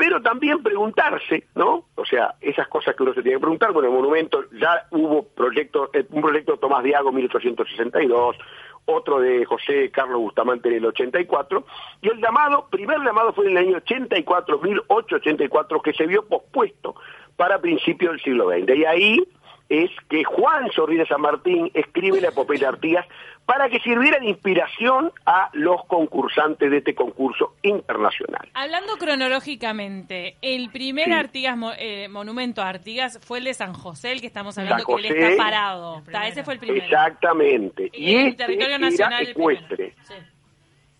pero 0.00 0.22
también 0.22 0.62
preguntarse, 0.62 1.44
¿no? 1.54 1.84
O 1.94 2.06
sea, 2.06 2.34
esas 2.40 2.66
cosas 2.68 2.96
que 2.96 3.02
uno 3.02 3.12
se 3.12 3.20
tiene 3.20 3.36
que 3.36 3.42
preguntar, 3.42 3.70
bueno, 3.70 3.90
el 3.90 3.94
monumento 3.94 4.44
ya 4.58 4.86
hubo 4.92 5.24
proyecto, 5.24 5.90
eh, 5.92 6.06
un 6.08 6.22
proyecto 6.22 6.52
de 6.52 6.58
Tomás 6.58 6.82
Diago 6.82 7.10
en 7.10 7.16
1862, 7.16 8.38
otro 8.86 9.20
de 9.20 9.44
José 9.44 9.90
Carlos 9.90 10.20
Bustamante 10.20 10.70
en 10.70 10.76
el 10.76 10.86
84, 10.86 11.66
y 12.00 12.08
el 12.08 12.18
llamado, 12.18 12.66
primer 12.70 12.98
llamado 13.00 13.34
fue 13.34 13.44
en 13.44 13.50
el 13.50 13.56
año 13.58 13.76
84, 13.76 14.58
1884, 14.60 15.82
que 15.82 15.92
se 15.92 16.06
vio 16.06 16.24
pospuesto 16.24 16.94
para 17.36 17.60
principios 17.60 18.12
del 18.12 18.22
siglo 18.22 18.48
XX. 18.48 18.76
Y 18.78 18.84
ahí 18.86 19.28
es 19.70 19.90
que 20.08 20.24
Juan 20.24 20.70
Sorrida 20.72 21.06
San 21.06 21.20
Martín 21.20 21.70
escribe 21.74 22.20
la 22.20 22.28
epopeya 22.28 22.66
de 22.66 22.74
Artigas 22.74 23.06
para 23.46 23.68
que 23.68 23.78
sirviera 23.78 24.18
de 24.18 24.26
inspiración 24.26 25.12
a 25.24 25.48
los 25.52 25.84
concursantes 25.86 26.70
de 26.70 26.78
este 26.78 26.94
concurso 26.94 27.54
internacional. 27.62 28.48
Hablando 28.52 28.96
cronológicamente, 28.96 30.36
el 30.42 30.70
primer 30.70 31.12
Artigas 31.12 31.56
eh, 31.78 32.08
monumento 32.08 32.62
a 32.62 32.68
Artigas 32.68 33.20
fue 33.22 33.38
el 33.38 33.44
de 33.44 33.54
San 33.54 33.72
José, 33.72 34.10
el 34.10 34.20
que 34.20 34.26
estamos 34.26 34.58
hablando 34.58 34.84
que 34.84 34.92
él 34.92 35.04
está 35.04 35.42
parado. 35.42 36.02
ese 36.26 36.42
fue 36.42 36.54
el 36.54 36.60
primero. 36.60 36.84
Exactamente. 36.84 37.90
Y, 37.92 38.16
el 38.16 38.26
este 38.26 38.44
territorio 38.44 38.78
nacional 38.78 39.28
ecuestre. 39.28 39.94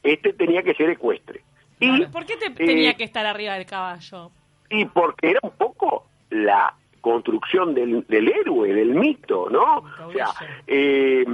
Este 0.04 0.32
tenía 0.32 0.62
que 0.62 0.74
ser 0.74 0.90
ecuestre. 0.90 1.42
Y, 1.80 2.06
¿Por 2.06 2.24
qué 2.24 2.36
tenía 2.36 2.90
eh, 2.90 2.96
que 2.96 3.04
estar 3.04 3.26
arriba 3.26 3.54
del 3.54 3.66
caballo? 3.66 4.30
Y 4.70 4.84
porque 4.84 5.30
era 5.30 5.40
un 5.42 5.52
poco 5.52 6.06
la 6.30 6.74
construcción 7.00 7.74
del, 7.74 8.04
héroe, 8.08 8.72
del 8.72 8.94
mito, 8.94 9.48
¿no? 9.50 9.84
O 10.06 10.12
sea, 10.12 10.28
eh, 10.66 11.24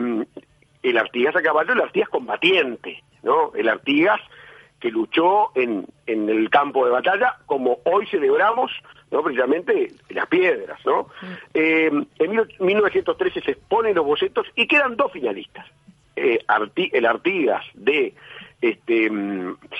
el 0.82 0.98
Artigas 0.98 1.36
a 1.36 1.42
caballo, 1.42 1.72
el 1.72 1.80
Artigas 1.80 2.08
combatiente, 2.08 3.02
¿no? 3.22 3.52
El 3.54 3.68
Artigas 3.68 4.20
que 4.80 4.90
luchó 4.90 5.50
en, 5.54 5.86
en 6.06 6.28
el 6.28 6.50
campo 6.50 6.84
de 6.84 6.92
batalla, 6.92 7.38
como 7.46 7.78
hoy 7.84 8.06
celebramos, 8.06 8.70
¿no? 9.10 9.22
Precisamente 9.22 9.92
las 10.10 10.26
piedras, 10.26 10.78
¿no? 10.84 11.08
Eh, 11.54 11.90
en 12.18 12.46
1913 12.60 13.40
se 13.40 13.50
exponen 13.52 13.94
los 13.94 14.04
bocetos 14.04 14.46
y 14.54 14.66
quedan 14.66 14.96
dos 14.96 15.12
finalistas. 15.12 15.66
Eh, 16.14 16.38
el 16.92 17.06
Artigas 17.06 17.64
de 17.74 18.14
este 18.70 19.10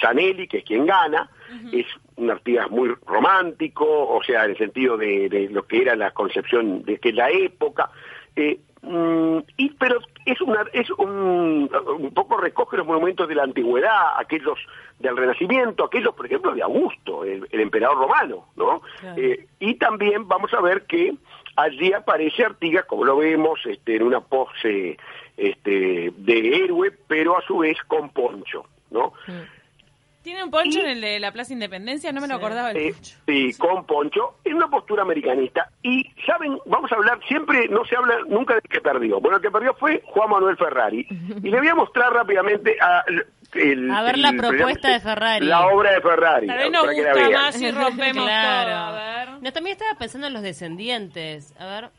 Zanelli, 0.00 0.44
mm, 0.44 0.48
que 0.48 0.58
es 0.58 0.64
quien 0.64 0.86
gana, 0.86 1.28
es 1.72 1.86
un 2.16 2.30
Artigas 2.30 2.70
muy 2.70 2.94
romántico, 3.06 3.84
o 3.86 4.22
sea, 4.22 4.44
en 4.44 4.52
el 4.52 4.58
sentido 4.58 4.96
de, 4.96 5.48
lo 5.50 5.66
que 5.66 5.82
era 5.82 5.96
la 5.96 6.10
concepción 6.12 6.82
de 6.82 6.98
la 7.12 7.30
época, 7.30 7.90
eh, 8.34 8.58
mm, 8.82 9.38
y 9.56 9.70
pero 9.70 10.00
es 10.24 10.40
una 10.40 10.64
es 10.72 10.90
un, 10.90 11.70
un, 11.98 12.14
poco 12.14 12.36
recoge 12.36 12.76
los 12.76 12.86
monumentos 12.86 13.28
de 13.28 13.34
la 13.34 13.44
antigüedad, 13.44 14.18
aquellos 14.18 14.58
del 14.98 15.16
Renacimiento, 15.16 15.84
aquellos, 15.84 16.14
por 16.14 16.26
ejemplo, 16.26 16.54
de 16.54 16.62
Augusto, 16.62 17.24
el, 17.24 17.46
emperador 17.52 17.98
romano, 17.98 18.46
¿no? 18.56 18.82
Eh, 19.16 19.46
y 19.60 19.74
también 19.74 20.26
vamos 20.26 20.52
a 20.54 20.60
ver 20.60 20.86
que 20.86 21.14
allí 21.56 21.92
aparece 21.92 22.44
Artigas, 22.44 22.84
como 22.86 23.04
lo 23.04 23.16
vemos, 23.16 23.60
este, 23.66 23.96
en 23.96 24.02
una 24.02 24.20
pose 24.20 24.96
este, 25.36 26.12
de 26.16 26.56
héroe, 26.64 26.92
pero 27.06 27.36
a 27.36 27.42
su 27.42 27.58
vez 27.58 27.76
con 27.86 28.10
poncho, 28.10 28.66
¿no? 28.90 29.12
Mm. 29.26 29.56
¿Tiene 30.26 30.42
un 30.42 30.50
poncho 30.50 30.80
en 30.80 30.86
el 30.86 31.00
de 31.00 31.20
la 31.20 31.30
Plaza 31.30 31.52
Independencia? 31.52 32.10
No 32.10 32.20
me 32.20 32.26
lo 32.26 32.34
acordaba 32.34 32.72
el 32.72 32.92
poncho. 32.92 33.16
Sí, 33.26 33.54
con 33.56 33.86
poncho, 33.86 34.38
en 34.44 34.54
una 34.54 34.66
postura 34.68 35.02
americanista. 35.02 35.70
Y, 35.84 36.02
¿saben? 36.26 36.58
Vamos 36.66 36.90
a 36.90 36.96
hablar, 36.96 37.20
siempre 37.28 37.68
no 37.68 37.84
se 37.84 37.94
habla 37.94 38.16
nunca 38.26 38.56
de 38.56 38.62
que 38.62 38.80
perdió. 38.80 39.20
Bueno, 39.20 39.36
el 39.36 39.42
que 39.44 39.52
perdió 39.52 39.72
fue 39.74 40.02
Juan 40.04 40.30
Manuel 40.30 40.56
Ferrari. 40.56 41.06
Y 41.44 41.48
le 41.48 41.58
voy 41.58 41.68
a 41.68 41.76
mostrar 41.76 42.12
rápidamente 42.12 42.76
a... 42.80 43.04
El, 43.54 43.88
a 43.88 44.02
ver 44.02 44.18
la 44.18 44.32
propuesta 44.32 44.90
de 44.90 44.98
Ferrari. 44.98 45.46
La 45.46 45.68
obra 45.68 45.92
de 45.92 46.00
Ferrari. 46.00 46.48
Tal 46.48 46.58
vez 46.58 46.70
nos 46.72 46.86
gusta 46.92 47.30
más 47.30 47.54
si 47.54 47.70
rompemos 47.70 48.24
claro. 48.26 48.70
todo. 48.70 48.78
A 48.78 49.24
ver. 49.24 49.28
No, 49.42 49.52
también 49.52 49.76
estaba 49.76 49.96
pensando 49.96 50.26
en 50.26 50.32
los 50.32 50.42
descendientes. 50.42 51.54
A 51.56 51.66
ver. 51.66 51.90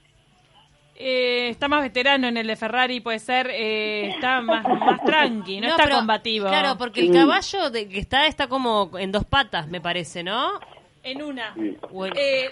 Eh, 1.00 1.50
está 1.50 1.68
más 1.68 1.84
veterano 1.84 2.28
en 2.28 2.38
el 2.38 2.48
de 2.48 2.56
Ferrari, 2.56 3.02
puede 3.02 3.20
ser, 3.20 3.52
eh, 3.52 4.10
está 4.10 4.42
más, 4.42 4.64
más 4.68 5.04
tranqui, 5.06 5.62
no, 5.62 5.68
está 5.68 5.92
combativo. 5.92 6.48
Claro, 6.48 6.76
porque 6.76 7.02
el 7.02 7.14
caballo 7.14 7.70
de, 7.70 7.88
que 7.88 8.00
está 8.00 8.26
está 8.26 8.48
como 8.48 8.90
en 8.98 9.12
dos 9.12 9.24
patas, 9.24 9.68
me 9.68 9.80
parece, 9.80 10.24
¿no? 10.24 10.60
En 11.04 11.22
una. 11.22 11.54
Eh, 11.56 12.50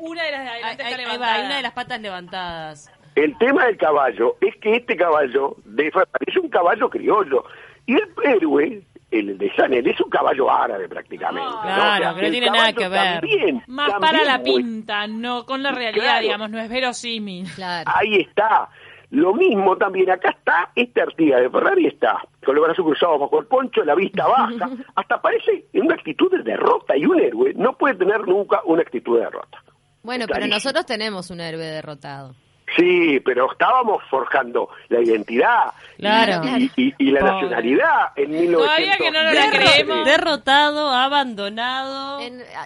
una 0.00 0.22
de 0.22 0.30
las 0.30 0.44
de 0.44 0.48
adelante 0.50 0.82
está 0.82 0.96
levantada. 0.98 1.34
hay 1.34 1.46
una 1.46 1.56
de 1.56 1.62
las 1.62 1.72
patas 1.72 2.00
levantadas. 2.00 2.92
El 3.14 3.36
tema 3.38 3.64
del 3.64 3.78
caballo 3.78 4.36
es 4.42 4.54
que 4.56 4.76
este 4.76 4.94
caballo 4.94 5.56
de 5.64 5.90
Ferrari 5.90 6.26
es 6.26 6.36
un 6.36 6.50
caballo 6.50 6.90
criollo. 6.90 7.44
Y 7.86 7.94
el 7.94 8.08
héroe 8.22 8.82
el 9.10 9.38
de 9.38 9.52
Chanel 9.54 9.86
es 9.86 10.00
un 10.00 10.10
caballo 10.10 10.50
árabe 10.50 10.88
prácticamente. 10.88 11.48
claro, 11.62 12.16
que 12.16 12.22
no 12.22 12.30
tiene 12.30 12.50
nada 12.50 12.72
que 12.72 12.88
ver. 12.88 13.22
Más 13.66 13.92
para 14.00 14.24
la 14.24 14.42
pinta, 14.42 15.06
no 15.06 15.46
con 15.46 15.62
la 15.62 15.72
realidad, 15.72 16.20
digamos, 16.20 16.50
no 16.50 16.58
es 16.58 16.68
verosímil. 16.68 17.46
Ahí 17.86 18.16
está. 18.16 18.68
Lo 19.10 19.32
mismo 19.32 19.76
también, 19.78 20.10
acá 20.10 20.30
está 20.30 20.70
esta 20.74 21.02
artiga 21.04 21.40
de 21.40 21.48
Ferrari, 21.48 21.86
está 21.86 22.20
con 22.44 22.54
los 22.54 22.64
brazos 22.64 22.84
cruzados 22.84 23.20
bajo 23.20 23.40
el 23.40 23.46
poncho, 23.46 23.82
la 23.82 23.94
vista 23.94 24.26
baja, 24.26 24.68
hasta 24.94 25.22
parece 25.22 25.64
en 25.72 25.86
una 25.86 25.94
actitud 25.94 26.30
de 26.30 26.42
derrota 26.42 26.94
y 26.94 27.06
un 27.06 27.18
héroe 27.18 27.54
no 27.54 27.72
puede 27.72 27.94
tener 27.94 28.26
nunca 28.28 28.60
una 28.66 28.82
actitud 28.82 29.16
de 29.16 29.24
derrota. 29.24 29.62
Bueno, 30.02 30.26
pero 30.30 30.46
nosotros 30.46 30.84
tenemos 30.84 31.30
un 31.30 31.40
héroe 31.40 31.64
derrotado. 31.64 32.34
Sí, 32.78 33.20
pero 33.24 33.50
estábamos 33.50 34.04
forjando 34.08 34.68
la 34.88 35.00
identidad 35.00 35.72
y, 35.96 37.10
la 37.10 37.20
nacionalidad 37.20 38.12
en 38.14 38.30
1900. 38.30 38.62
Todavía 38.62 38.96
que 38.96 39.10
no 39.10 39.22
lo 39.24 39.50
creemos. 39.50 40.04
Derrotado, 40.04 40.90
abandonado, 40.90 42.20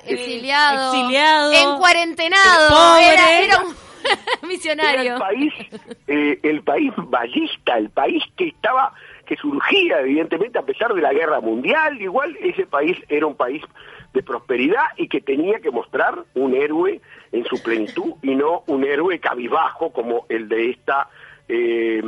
exiliado, 0.05 0.93
exiliado, 0.93 1.53
en 1.53 1.79
cuarentenado. 1.79 2.99
Era, 2.99 3.63
un 3.63 3.75
misionario. 4.49 5.15
el 5.15 5.19
país, 5.19 5.55
eh, 6.07 6.39
el 6.43 6.63
país 6.63 6.93
ballista, 6.97 7.79
el 7.79 7.89
país 7.89 8.23
que 8.37 8.49
estaba 8.49 8.93
que 9.25 9.37
surgía 9.37 10.01
evidentemente 10.01 10.59
a 10.59 10.63
pesar 10.63 10.93
de 10.93 11.01
la 11.01 11.15
guerra 11.15 11.41
mundial, 11.41 11.99
igual 12.03 12.37
ese 12.41 12.67
país 12.67 12.99
era 13.09 13.27
un 13.27 13.37
país 13.37 13.63
de 14.13 14.23
prosperidad 14.23 14.85
y 14.99 15.09
que 15.09 15.23
tenía 15.23 15.61
que 15.61 15.71
mostrar 15.71 16.19
un 16.35 16.55
héroe 16.55 17.01
en 17.33 17.45
su 17.47 17.63
plenitud 17.63 18.15
y 18.23 18.35
no 18.35 18.63
un 18.67 18.85
héroe 18.85 19.19
cabizbajo 19.19 19.91
como 19.93 20.27
el 20.29 20.49
de 20.49 20.71
esta 20.71 21.09
eh, 21.49 22.03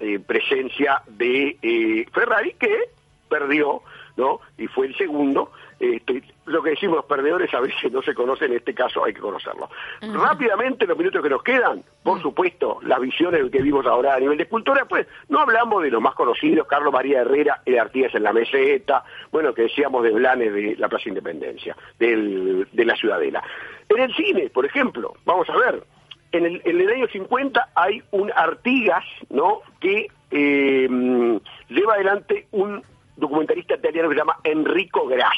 eh, 0.00 0.18
presencia 0.20 1.02
de 1.08 1.56
eh, 1.60 2.06
Ferrari 2.12 2.54
que 2.58 2.90
perdió, 3.28 3.82
¿no? 4.16 4.40
Y 4.58 4.66
fue 4.68 4.86
el 4.86 4.96
segundo. 4.96 5.52
Este, 5.80 6.22
lo 6.44 6.62
que 6.62 6.70
decimos 6.70 6.96
los 6.96 7.06
perdedores 7.06 7.52
a 7.54 7.60
veces 7.60 7.90
no 7.90 8.02
se 8.02 8.14
conocen, 8.14 8.50
en 8.50 8.58
este 8.58 8.74
caso 8.74 9.02
hay 9.02 9.14
que 9.14 9.20
conocerlo. 9.20 9.70
Rápidamente, 10.02 10.86
los 10.86 10.98
minutos 10.98 11.22
que 11.22 11.30
nos 11.30 11.42
quedan, 11.42 11.82
por 12.02 12.20
supuesto, 12.20 12.80
las 12.82 13.00
visiones 13.00 13.50
que 13.50 13.62
vimos 13.62 13.86
ahora 13.86 14.14
a 14.14 14.20
nivel 14.20 14.36
de 14.36 14.42
escultura, 14.42 14.84
pues 14.84 15.06
no 15.30 15.40
hablamos 15.40 15.82
de 15.82 15.90
los 15.90 16.02
más 16.02 16.14
conocidos, 16.14 16.66
Carlos 16.66 16.92
María 16.92 17.22
Herrera, 17.22 17.62
el 17.64 17.78
Artigas 17.78 18.14
en 18.14 18.24
la 18.24 18.34
Meseta, 18.34 19.04
bueno, 19.32 19.54
que 19.54 19.62
decíamos 19.62 20.04
de 20.04 20.10
Blanes 20.10 20.52
de 20.52 20.76
la 20.76 20.90
Plaza 20.90 21.08
Independencia, 21.08 21.74
de 21.98 22.66
la 22.72 22.94
Ciudadela. 22.96 23.42
En 23.88 24.02
el 24.02 24.14
cine, 24.14 24.50
por 24.50 24.66
ejemplo, 24.66 25.14
vamos 25.24 25.48
a 25.48 25.56
ver, 25.56 25.82
en 26.32 26.44
el, 26.44 26.60
en 26.62 26.78
el 26.78 26.90
año 26.90 27.06
50 27.06 27.70
hay 27.74 28.02
un 28.10 28.30
Artigas, 28.36 29.04
¿no?, 29.30 29.62
que 29.80 30.08
eh, 30.30 30.88
lleva 31.70 31.94
adelante 31.94 32.48
un 32.50 32.82
documentalista 33.16 33.76
italiano 33.76 34.10
que 34.10 34.14
se 34.14 34.20
llama 34.20 34.36
Enrico 34.44 35.06
Gras 35.06 35.36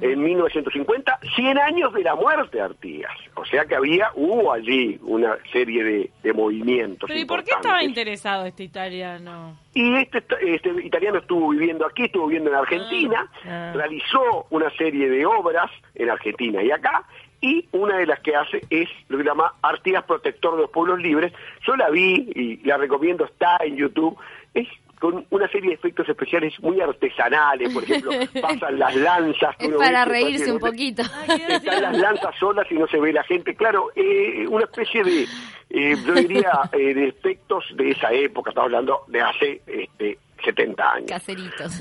en 0.00 0.22
1950, 0.22 1.18
100 1.36 1.58
años 1.58 1.92
de 1.92 2.02
la 2.02 2.14
muerte 2.14 2.58
de 2.58 2.62
Artigas. 2.62 3.12
O 3.34 3.44
sea 3.44 3.64
que 3.64 3.74
había, 3.74 4.10
hubo 4.14 4.52
allí 4.52 4.98
una 5.02 5.36
serie 5.52 5.82
de, 5.84 6.10
de 6.22 6.32
movimientos. 6.32 7.08
¿Pero 7.08 7.20
y 7.20 7.24
por 7.24 7.44
qué 7.44 7.52
estaba 7.52 7.82
interesado 7.82 8.46
este 8.46 8.64
italiano? 8.64 9.58
Y 9.72 9.96
este, 9.96 10.22
este 10.42 10.70
italiano 10.84 11.18
estuvo 11.18 11.48
viviendo 11.50 11.86
aquí, 11.86 12.04
estuvo 12.04 12.26
viviendo 12.26 12.50
en 12.50 12.56
Argentina, 12.56 13.28
ah, 13.44 13.48
ah. 13.48 13.72
realizó 13.74 14.46
una 14.50 14.70
serie 14.76 15.08
de 15.08 15.26
obras 15.26 15.70
en 15.94 16.10
Argentina 16.10 16.62
y 16.62 16.70
acá, 16.70 17.04
y 17.40 17.68
una 17.72 17.98
de 17.98 18.06
las 18.06 18.20
que 18.20 18.34
hace 18.34 18.62
es 18.70 18.88
lo 19.08 19.18
que 19.18 19.24
llama 19.24 19.52
Artigas 19.60 20.04
Protector 20.04 20.56
de 20.56 20.62
los 20.62 20.70
Pueblos 20.70 21.00
Libres. 21.00 21.32
Yo 21.66 21.76
la 21.76 21.90
vi 21.90 22.30
y 22.34 22.56
la 22.66 22.78
recomiendo, 22.78 23.26
está 23.26 23.58
en 23.62 23.76
YouTube. 23.76 24.16
Es 24.54 24.66
con 25.00 25.26
una 25.30 25.48
serie 25.48 25.70
de 25.70 25.74
efectos 25.74 26.08
especiales 26.08 26.52
muy 26.60 26.80
artesanales, 26.80 27.72
por 27.72 27.84
ejemplo, 27.84 28.12
pasan 28.42 28.78
las 28.78 28.94
lanzas. 28.94 29.54
Es 29.58 29.70
para 29.70 30.04
reírse 30.04 30.52
un 30.52 30.58
poquito. 30.58 31.02
Están 31.48 31.82
las 31.82 31.98
lanzas 31.98 32.34
solas 32.38 32.66
y 32.70 32.74
no 32.74 32.86
se 32.86 32.98
ve 32.98 33.12
la 33.12 33.22
gente. 33.24 33.54
Claro, 33.54 33.90
eh, 33.94 34.46
una 34.48 34.64
especie 34.64 35.04
de, 35.04 35.26
eh, 35.70 35.96
yo 36.06 36.14
diría, 36.14 36.52
eh, 36.72 36.94
de 36.94 37.08
efectos 37.08 37.64
de 37.76 37.90
esa 37.90 38.12
época, 38.12 38.50
estamos 38.50 38.68
hablando 38.68 39.00
de 39.08 39.20
hace 39.20 39.62
este, 39.66 40.18
70 40.44 40.92
años. 40.92 41.08
Caseritos. 41.10 41.80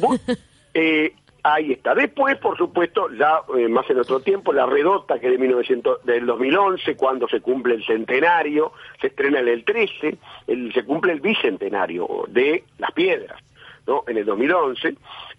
Eh, 0.74 1.14
Ahí 1.46 1.74
está. 1.74 1.94
Después, 1.94 2.38
por 2.38 2.58
supuesto, 2.58 3.10
ya 3.12 3.42
eh, 3.58 3.68
más 3.68 3.90
en 3.90 4.00
otro 4.00 4.22
tiempo, 4.22 4.54
La 4.54 4.66
Redota, 4.66 5.20
que 5.20 5.28
es 5.28 5.34
de 5.34 5.38
1900, 5.38 6.06
del 6.06 6.26
2011, 6.26 6.96
cuando 6.96 7.28
se 7.28 7.42
cumple 7.42 7.76
el 7.76 7.86
centenario, 7.86 8.72
se 9.02 9.08
estrena 9.08 9.42
en 9.42 9.50
el 9.50 9.66
13, 9.66 10.18
el, 10.48 10.74
se 10.74 10.86
cumple 10.86 11.12
el 11.12 11.20
bicentenario 11.20 12.08
de 12.30 12.64
Las 12.78 12.94
Piedras, 12.94 13.42
¿no? 13.86 14.06
En 14.08 14.18
el 14.18 14.26
2011, 14.26 14.96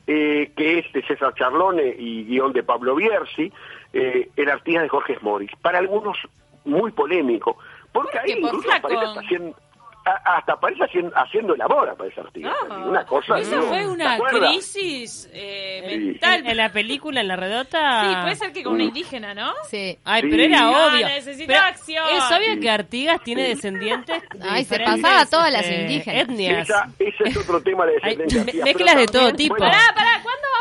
eh, 0.07 0.53
que 0.55 0.79
es 0.81 0.93
de 0.93 1.03
César 1.07 1.33
Charlone 1.35 1.95
y 1.99 2.25
guion 2.25 2.53
de 2.53 2.63
Pablo 2.63 2.95
Bierzi, 2.97 3.51
eh, 3.95 4.29
el 4.37 4.51
artista 4.51 4.83
de 4.83 4.91
Jorge 4.91 5.17
Moris. 5.23 5.53
Para 5.63 5.79
algunos, 5.79 6.19
muy 6.67 6.93
polémico, 6.93 7.57
porque 7.93 8.19
ahí 8.19 8.33
incluso 8.33 8.71
aparece 8.71 9.05
haciendo 9.19 9.57
hasta 10.05 10.57
parece 10.57 10.85
haciendo, 10.85 11.13
haciendo 11.17 11.57
labor 11.57 11.97
para 11.97 12.11
esa 12.11 12.21
artista. 12.21 12.53
una 12.87 13.05
cosa 13.07 13.39
Eso 13.39 13.63
fue 13.63 13.87
una 13.87 14.19
crisis 14.19 15.29
eh, 15.33 15.83
mental. 15.87 16.47
¿En 16.47 16.57
la 16.57 16.71
película, 16.71 17.21
en 17.21 17.29
la 17.29 17.37
redota? 17.37 18.05
Sí, 18.05 18.17
puede 18.23 18.37
ser 18.37 18.53
que 18.53 18.63
con 18.63 18.75
una 18.75 18.85
indígena, 18.85 19.35
¿no? 19.35 19.53
Sí. 19.69 19.99
Ay, 20.05 20.23
pero 20.23 20.43
era 20.43 20.71
obvio. 20.71 21.07
necesita 21.07 21.69
acción. 21.69 22.07
Es 22.09 22.25
obvio 22.31 22.61
que 22.61 22.71
Artigas 22.71 23.23
tiene 23.23 23.49
descendientes. 23.49 24.23
Ay, 24.43 24.65
se 24.65 24.79
pasaba 24.79 25.21
a 25.21 25.27
todas 25.27 25.51
las 25.51 25.63
este, 25.63 25.83
indígenas. 25.83 26.23
Etnias. 26.23 26.69
ese 26.99 27.25
es 27.25 27.37
otro 27.37 27.63
tema 27.63 27.87
de 27.87 27.95
descendencia. 27.95 28.65
mezclas 28.65 28.97
de 28.97 29.07
todo 29.07 29.33
tipo. 29.33 29.57
Pará, 29.57 29.79
pará, 29.95 30.14
¿cuándo 30.14 30.14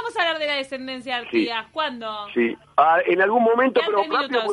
vamos 0.04 0.18
a 0.18 0.22
hablar 0.22 0.40
de 0.40 0.48
la 0.48 0.56
descendencia 0.56 1.16
de 1.16 1.26
Artigas? 1.26 1.68
¿Cuándo? 1.72 2.28
Sí. 2.34 2.58
Ah, 2.76 2.98
en 3.06 3.22
algún 3.22 3.44
momento, 3.44 3.80
pero 3.86 4.04
rápido, 4.04 4.44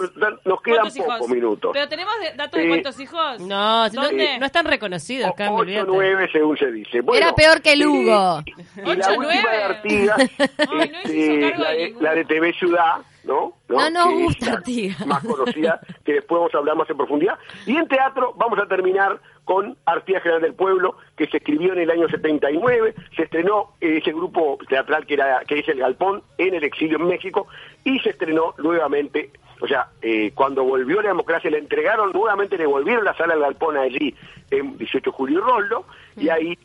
nos 0.45 0.63
quedan 0.63 0.89
pocos 0.93 1.29
minutos. 1.29 1.71
¿Pero 1.73 1.89
tenemos 1.89 2.15
datos 2.37 2.61
de 2.61 2.69
cuántos 2.69 3.01
hijos? 3.01 3.41
No, 3.41 3.89
¿Dónde? 3.91 4.39
no, 4.39 4.47
están 4.47 4.67
reconocidos, 4.67 5.33
Carlos. 5.37 5.63
8 5.63 5.85
9 5.87 6.29
según 6.33 6.57
se 6.57 6.71
dice. 6.71 7.01
Era 7.15 7.35
peor 7.35 7.63
que 7.63 7.77
Lugo. 7.77 8.43
Y, 8.77 8.97
la 8.97 9.13
última 9.13 9.51
de 9.51 9.63
Artigas, 9.63 10.19
este, 10.39 11.55
la, 11.57 11.71
de, 11.71 11.97
la 12.01 12.15
de 12.15 12.25
TV 12.25 12.53
Ciudad, 12.53 12.97
¿no? 13.25 13.55
No, 13.69 13.91
no 13.91 13.91
nos 13.91 14.15
gusta 14.15 14.53
Artigas. 14.53 15.07
Más 15.07 15.25
conocida, 15.25 15.81
que 16.05 16.13
después 16.15 16.39
vamos 16.39 16.55
a 16.55 16.59
hablar 16.59 16.77
más 16.77 16.91
en 16.91 16.97
profundidad. 16.97 17.39
Y 17.67 17.77
en 17.77 17.89
teatro 17.89 18.35
vamos 18.37 18.59
a 18.59 18.67
terminar 18.67 19.19
con 19.51 19.77
Artigas 19.85 20.23
General 20.23 20.43
del 20.43 20.55
Pueblo, 20.55 20.95
que 21.17 21.27
se 21.27 21.39
escribió 21.39 21.73
en 21.73 21.81
el 21.81 21.91
año 21.91 22.09
79, 22.09 22.95
se 23.17 23.25
estrenó 23.25 23.71
ese 23.81 24.13
grupo 24.13 24.57
teatral 24.69 25.05
que, 25.07 25.15
era, 25.15 25.41
que 25.45 25.59
es 25.59 25.69
El 25.69 25.81
Galpón 25.81 26.23
en 26.39 26.55
el 26.55 26.63
exilio 26.63 26.99
en 26.99 27.09
México, 27.09 27.49
y 27.83 27.99
se 27.99 28.11
estrenó 28.11 28.55
nuevamente, 28.59 29.33
o 29.61 29.67
sea, 29.67 29.89
eh, 30.03 30.31
cuando 30.37 30.63
volvió 30.63 31.03
la 31.03 31.09
democracia 31.09 31.51
le 31.51 31.59
entregaron, 31.59 32.13
nuevamente 32.13 32.57
le 32.57 32.65
volvieron 32.65 33.05
la 33.05 33.17
sala 33.17 33.35
del 33.35 33.43
Galpón 33.43 33.77
allí 33.77 34.15
en 34.53 34.79
18 34.79 35.11
de 35.11 35.17
julio 35.17 35.39
y 35.41 35.43
Rollo, 35.43 35.85
y 36.17 36.27
mm. 36.27 36.31
ahí 36.31 36.59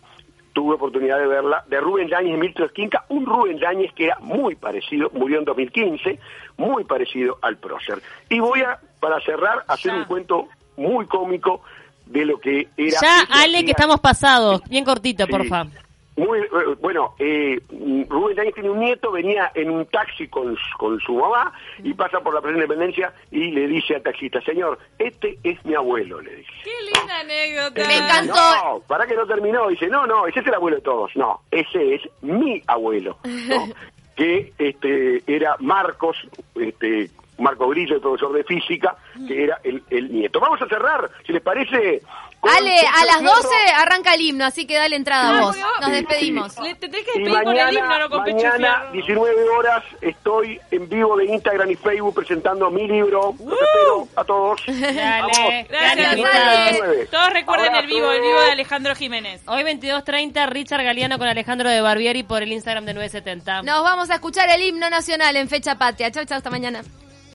tuve 0.54 0.76
oportunidad 0.76 1.18
de 1.18 1.26
verla, 1.26 1.66
de 1.68 1.82
Rubén 1.82 2.08
Yáñez 2.08 2.36
y 2.36 2.38
Milton 2.38 2.68
Esquinca, 2.68 3.06
un 3.10 3.26
Rubén 3.26 3.58
Yáñez 3.58 3.94
que 3.94 4.06
era 4.06 4.20
muy 4.20 4.54
parecido, 4.54 5.10
murió 5.12 5.40
en 5.40 5.46
2015, 5.46 6.20
muy 6.58 6.84
parecido 6.84 7.40
al 7.42 7.58
prócer. 7.58 7.98
Y 8.30 8.38
voy 8.38 8.62
a, 8.62 8.78
para 9.00 9.20
cerrar, 9.22 9.64
hacer 9.68 9.92
un 9.92 10.06
cuento 10.06 10.50
muy 10.78 11.08
cómico 11.08 11.64
de 12.06 12.26
lo 12.26 12.40
que 12.40 12.68
era... 12.78 13.00
Ya, 13.02 13.22
Ale, 13.30 13.66
que 13.66 13.72
estamos 13.72 14.00
pasados. 14.00 14.62
Bien 14.70 14.86
cortito, 14.86 15.28
porfa. 15.28 15.66
Muy, 16.18 16.40
eh, 16.40 16.48
bueno, 16.80 17.14
eh, 17.20 17.60
Rubén 18.08 18.38
Dañez 18.38 18.54
tiene 18.54 18.70
un 18.70 18.80
nieto, 18.80 19.12
venía 19.12 19.52
en 19.54 19.70
un 19.70 19.86
taxi 19.86 20.30
con, 20.30 20.56
con 20.78 20.98
su 21.02 21.14
mamá 21.14 21.52
y 21.84 21.94
pasa 21.94 22.22
por 22.22 22.34
la 22.34 22.40
Plaza 22.40 22.56
Independencia 22.56 23.14
y 23.32 23.52
le 23.52 23.68
dice 23.68 23.96
al 23.96 24.04
taxista, 24.04 24.40
señor, 24.42 24.80
este 24.98 25.38
es 25.44 25.64
mi 25.66 25.76
abuelo, 25.76 26.22
le 26.22 26.38
dice. 26.38 26.52
Qué 26.64 26.72
linda 26.86 27.20
anécdota. 27.20 27.88
Me 27.88 27.98
encantó. 27.98 28.34
No, 28.34 28.80
para 28.88 29.06
que 29.06 29.16
no 29.16 29.28
terminó, 29.28 29.68
dice, 29.68 29.88
no, 29.88 30.08
no, 30.08 30.26
ese 30.26 30.40
es 30.40 30.48
el 30.48 30.54
abuelo 30.54 30.78
de 30.78 30.84
todos. 30.84 31.12
No, 31.16 31.42
ese 31.52 31.96
es 31.96 32.02
mi 32.22 32.62
abuelo, 32.66 33.18
que 34.16 34.54
este 34.58 35.22
era 35.28 35.58
Marcos, 35.60 36.16
este 36.56 37.10
Marco 37.38 37.68
Grillo, 37.70 37.96
el 37.96 38.02
profesor 38.02 38.34
de 38.34 38.44
física, 38.44 38.96
que 39.28 39.46
era 39.46 39.60
el, 39.64 39.84
el 39.90 40.12
nieto. 40.12 40.40
Vamos 40.40 40.62
a 40.62 40.68
cerrar, 40.68 41.10
si 41.26 41.34
les 41.34 41.42
parece, 41.42 42.02
Ale, 42.48 42.76
a 42.80 43.06
las 43.06 43.24
12 43.24 43.56
arranca 43.76 44.14
el 44.14 44.22
himno, 44.22 44.46
así 44.46 44.68
que 44.68 44.76
dale 44.76 44.96
entrada 44.96 45.38
a 45.38 45.42
vos. 45.42 45.58
Nos 45.82 45.92
despedimos. 45.92 46.56
Te 46.56 46.76
tenés 46.76 47.06
que 47.06 47.20
despedir 47.20 47.44
con 47.44 47.58
el 47.58 47.74
himno, 47.74 48.00
no 48.00 48.10
con 48.10 48.22
Mañana, 48.22 48.86
19 48.92 49.50
horas, 49.50 49.84
estoy 50.02 50.60
en 50.72 50.88
vivo 50.90 51.18
de 51.18 51.26
Instagram 51.26 51.72
y 51.72 51.76
Facebook 51.76 52.16
presentando 52.16 52.70
mi 52.70 52.88
libro. 52.88 53.34
Los 53.40 53.60
espero 53.60 54.08
a 54.16 54.24
todos. 54.24 54.62
Dale. 54.68 55.68
Gracias, 55.70 57.10
Todos 57.10 57.34
recuerden 57.34 57.76
el 57.76 57.88
vivo, 57.88 58.12
el 58.12 58.22
vivo 58.22 58.42
de 58.42 58.52
Alejandro 58.52 58.96
Jiménez. 58.96 59.42
Hoy 59.48 59.64
22.30, 59.64 60.48
Richard 60.50 60.84
Galeano 60.84 61.18
con 61.18 61.28
Alejandro 61.28 61.70
de 61.70 61.82
Barbieri 61.82 62.24
por 62.24 62.44
el 62.44 62.52
Instagram 62.52 62.86
de 62.86 62.94
970. 62.94 63.64
Nos 63.64 63.84
vamos 63.84 64.10
a 64.10 64.16
escuchar 64.16 64.50
el 64.50 64.62
himno 64.62 64.90
nacional 64.90 65.36
en 65.36 65.50
fecha 65.50 65.78
patria. 65.78 66.12
Chau, 66.12 66.26
chau, 66.26 66.38
hasta 66.38 66.50
mañana. 66.50 66.84